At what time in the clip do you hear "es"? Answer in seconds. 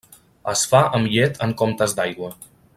0.53-0.63